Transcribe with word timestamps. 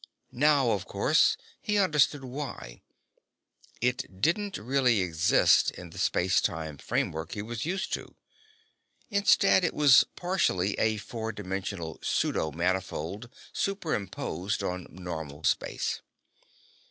Now, 0.33 0.71
of 0.71 0.87
course, 0.87 1.37
he 1.61 1.77
understood 1.77 2.23
why: 2.25 2.81
it 3.81 4.19
didn't 4.19 4.57
really 4.57 4.99
exist 4.99 5.69
in 5.69 5.91
the 5.91 5.99
space 5.99 6.41
time 6.41 6.79
framework 6.79 7.33
he 7.33 7.43
was 7.43 7.67
used 7.67 7.93
to. 7.93 8.15
Instead, 9.11 9.63
it 9.63 9.75
was 9.75 10.03
partially 10.15 10.73
a 10.79 10.97
four 10.97 11.31
dimensional 11.31 11.99
pseudo 12.01 12.49
manifold 12.51 13.29
superimposed 13.53 14.63
on 14.63 14.87
normal 14.89 15.43
space. 15.43 16.01